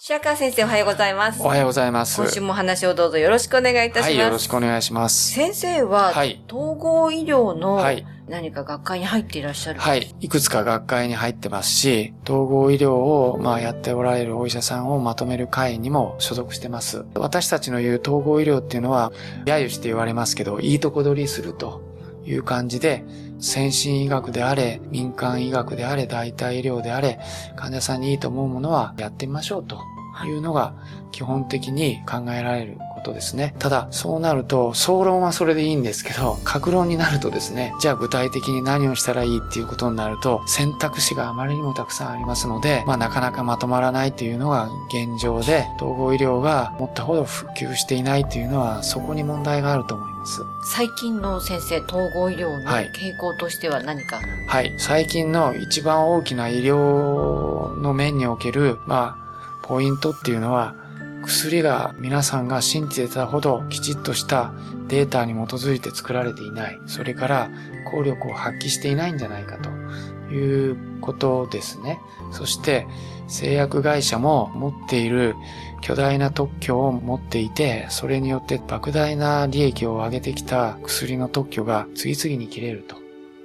[0.00, 2.22] 白川先生おはようございますおはようございます。
[2.22, 5.32] 今週もお話をどうぞよろしくお願いいたします、はい、よろしくお願いします。
[5.32, 10.14] 先生は、はい統合医療のはい何か学会に入っていらっしゃる、はい。
[10.20, 17.04] いくつか学会に入ってますし、統合医療を、まあ、やっておられるお医者さんをまとめる会にも所属してます。
[17.14, 19.12] 私たちの言う統合医療っていうのは、
[19.46, 21.82] 揶揄して言われますけど、いいとこ取りすると
[22.24, 23.02] いう感じで、
[23.40, 27.20] 先進医学であれ、民間医学であれ、代替医療であれ、
[27.56, 29.78] 患者さんにいいと思うものはやってみましょうと
[30.26, 30.74] いうのが
[31.12, 32.78] 基本的に考えられる
[33.08, 33.54] ことですね。
[33.58, 50.42] ただ、そうなると、総論はそれでいいんですけど、格論になるとですね、じゃあ具体的に何をしたらいいっていうことになると、選択肢があまりにもたくさんありますので、まあなかなかまとまらないというのが現状で、統合医療がもったほど普及していないというのは、そこに問題があると思います。
[50.64, 54.74] 最近の先生統合医療のはい傾向としては何か、はい。
[54.78, 59.28] 最近の一番大きな医療の面における、まあ、
[59.62, 60.74] ポイントっていうのは、
[61.24, 64.52] 薬が皆さんが信じてたほどきちっとした
[64.88, 66.78] データに基づいて作られていない。
[66.86, 67.50] それから
[67.90, 69.70] 効力を発揮していないんじゃないかと
[70.32, 72.00] いうことですね。
[72.32, 72.86] そして
[73.26, 75.34] 製薬会社も持っている
[75.80, 82.96] 巨大な特許を持っていて、それによって莫大な利益を上げてきた薬の特許が次々に切れると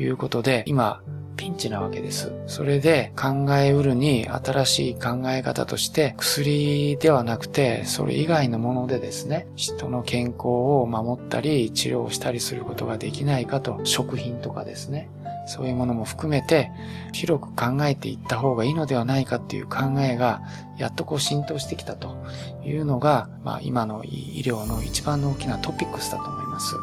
[0.00, 1.02] いうことで、今、
[1.36, 2.32] ピンチなわけです。
[2.46, 15.10] それで考えうるに新しい考え方として薬ではなくてそれ以外のものでですね、人の健康を守ったり治療したりすることができないかと食品とかですね。
[15.46, 16.70] そういうものも含めて
[17.12, 20.42] 広く考えていった方がいいのではないかっていう考えが
[20.78, 22.16] やっとこう浸透してきたと
[22.64, 26.74] いうのが、まあ今の医療の一番の大きなトピックスだと思います。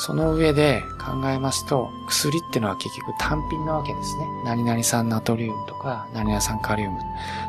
[0.00, 4.26] その上で考えますと、薬ってのは結局単品なわけですね。
[4.46, 6.98] 何々酸ナトリウムとか、何々酸カリウム。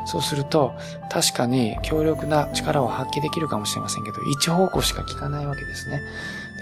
[0.04, 0.74] そうすると、
[1.10, 6.02] 確かに強力な力を発揮できるかもしれませんけど、一方向しか効かないわけですね。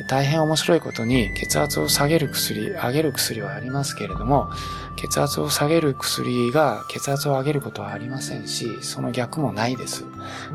[0.00, 4.48] で大変面白いことに、血圧を下げる薬、上げる薬はありますけれども、
[4.96, 10.06] 血圧を下げる薬が血圧を上げることはありませんし、その逆もないです。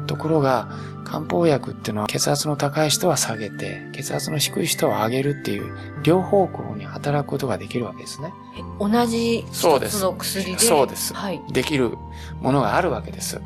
[0.07, 0.67] ところが、
[1.03, 6.63] 漢方薬っていうのは血圧の高い人は下げて、血圧の低い人は上げるっていう、両方向
[7.05, 8.33] 働くことができるわけですね。
[8.57, 10.59] え同じ一つの薬で？
[10.59, 11.91] そうですはい、できる
[12.41, 13.41] ものがあるわけです。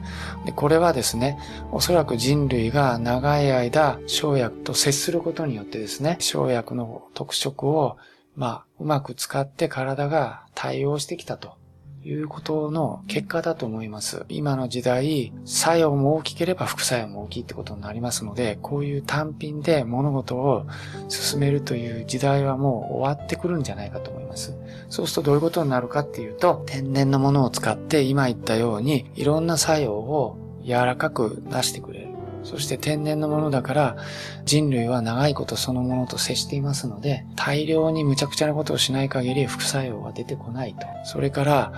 [0.46, 1.38] でこれはですね、
[1.72, 7.98] おそらく人類が長い間、生薬と接することによってですね、生薬の特色を、
[8.36, 11.59] まあ、うまく使って体が対応してきたと。
[12.04, 14.26] いうことの結果だと思います。
[14.30, 20.66] 今の時代、作用も大きければ副作用も大きいってことになりますので、こういう単品で物事を
[21.10, 24.56] 進めるという時代はもう終わってくるんじゃないかと思います。
[24.90, 32.09] そうするとどういうことになるかっていうと、天然のものを使って今言ったように、いろんな作用を柔らかく出してくれる。
[32.50, 33.98] そして天然のものだから、
[34.44, 40.88] 人類は長いことそのものと接していますので、大量に無茶苦茶なことをしない限り副作用は出てこないと。
[41.04, 41.74] それから、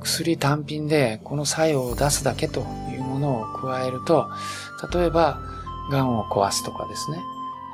[0.00, 2.60] 薬単品でこの作用を出すだけと
[2.92, 4.28] いうものを加えると、
[4.92, 5.40] 例えば、
[5.90, 7.18] 癌を壊すとかですね。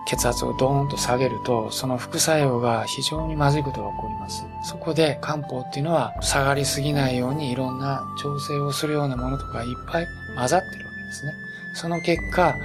[0.07, 4.47] 血圧をドーンと下げると、その副作用が非常にまずいことが起こります。
[4.63, 10.07] そこで漢方っていうのは下がりすぎないようにいろんな調整をするようなものとかいっぱい
[10.37, 11.46] 混ざってるわけですね。
[11.77, 12.57] その結果、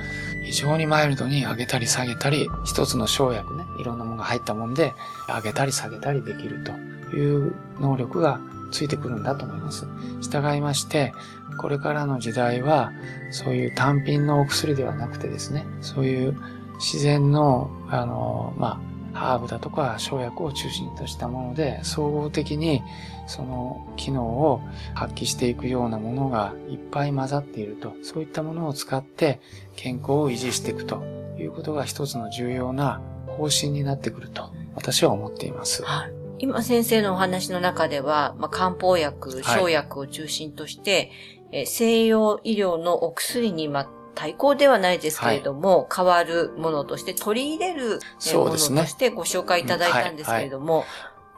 [0.44, 4.93] 非常にマイルドに上げたり下げたり、一つの生薬ね、いろんなものが入ったもんで、
[5.28, 6.72] 上げたり下げたりできると
[7.16, 8.40] いう能力が
[8.72, 9.85] ついてくるんだと思います。
[10.22, 11.13] 従いまして、
[11.58, 12.91] これからの時代は、
[13.31, 16.37] そういう単品のお薬ではなくてですね、そういう
[16.79, 22.81] 自然の、あの、まあ、ハーブだとか生薬を中心としたもので、総合的に
[23.28, 24.61] その機能を
[24.93, 29.40] 発揮していくようなものがいっぱい混ざっていると、そういったものを使って
[29.75, 31.22] 健康を維持していくと。
[31.41, 35.84] いうことが一つの重要な方針になってくると、私は思っています。
[35.84, 36.14] はい。
[36.40, 39.43] 今先生のお話の中では、まあ、漢方薬、はい。
[39.43, 41.11] 生薬を中心として、
[41.52, 50.85] えー西洋医療のお薬に、まあ、対抗ではないですけれども、変わるものとして取り入れる、ね、ものとそうですねしてご紹介いただいたんですけれども、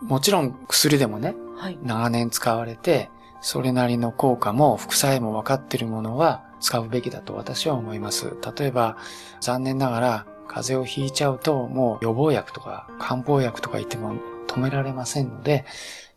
[0.01, 1.79] もちろん薬でもね、はい。
[1.81, 3.09] 長年使われて、
[3.41, 8.35] それなりの効果も副作用も分かっているものは使うべきだと私は思います。
[8.57, 8.97] 例えば、
[9.39, 14.15] 残念ながら風邪をひいちゃうともう予防薬とか漢方薬とか言っても
[14.47, 15.65] 止められませんので、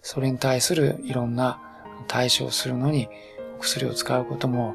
[0.03, 1.61] それに対するいろんな
[2.07, 3.09] 対処をするのに
[3.59, 4.75] お薬を使うことも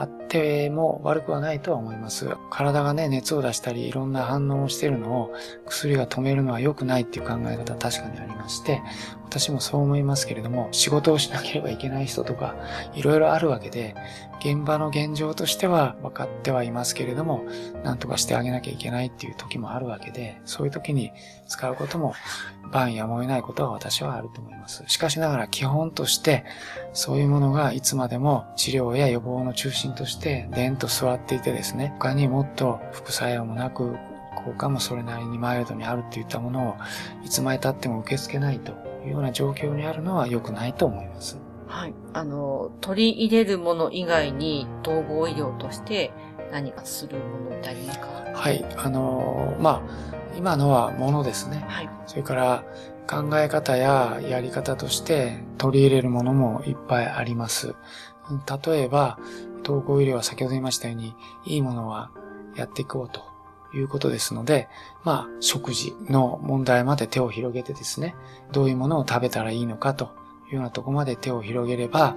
[0.00, 2.28] あっても悪くはないとは思います。
[2.50, 5.34] 体がね、熱を出したりいろんな反応をしているのを
[5.66, 8.80] 薬が止めるのは良くないっていう考え方は確かにありまして、
[9.24, 12.54] 私もそう思いますけれども、仕事をしなければいけない人とか、
[12.94, 13.94] いろいろあるわけで、
[14.40, 17.44] 現場の現状としては分かってはいますけれども、
[17.82, 21.12] 何とかしてあげなきゃいけないっていう時もあるわけで、そういう時に
[21.46, 22.14] 使うことも、
[22.70, 24.84] 万やむを得ないことは私はあると思います。
[24.86, 26.44] しかしながら基本として、
[26.92, 33.96] そういうものがいつまでも治療や予防の中心として、でんと座っていてですね、他にもっと副作用もなく、
[34.36, 36.74] 効果もそれなりにマイルドにあるっていったものを、
[37.24, 38.72] いつまで経っても受け付けないと
[39.04, 41.38] いうような状況にあるのは良くないと思います。
[41.66, 41.94] はい。
[42.14, 46.12] あの、取り入れるもの以外に統合医療として
[46.50, 48.06] 何かするものってありますか？
[48.34, 48.64] はい。
[48.76, 51.64] あのーまあ、今のはものですね。
[51.68, 51.90] はい。
[52.06, 52.64] それから
[53.08, 57.74] 考え方ややり方として取り入れるものもいっぱいあります。
[58.66, 59.18] 例えば、
[59.62, 61.14] 統合医療は先ほど言いましたように、
[61.46, 62.10] いいものは
[62.56, 63.22] やっていこうと
[63.76, 64.68] いうことですので、
[65.04, 68.14] まあ、食事の問題まで手を広げてですね、
[68.52, 70.10] どういうものを食べたらいいのかと
[70.50, 72.16] いうようなところまで手を広げれば、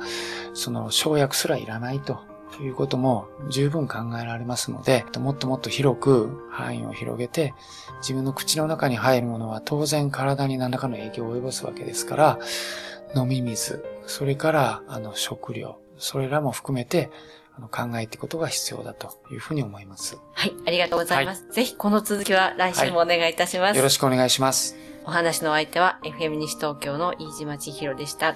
[0.54, 2.20] その生薬すらいらないと
[2.60, 7.54] いうことも十分考えられますので、もっともっと広く範囲を広げて、
[8.02, 12.40] 自分の口の中に入るものは当然体に何らかの影響を及ぼすわけですから、
[13.16, 17.10] 飲み水、それからあの食料、それらも含めて
[17.72, 20.18] 考えていくことが必要だというふうに思います。
[20.34, 20.54] はい。
[20.66, 21.48] ありがとうございます。
[21.52, 23.78] ぜひこの続きは来週もお願いいたします。
[23.78, 24.76] よろしくお願いします。
[25.06, 28.36] お話のお相手は FM 西東京の飯島千尋でした。